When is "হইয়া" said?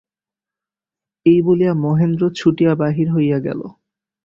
3.11-3.39